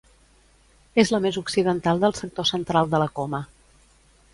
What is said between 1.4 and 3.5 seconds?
occidental del sector central de la Coma.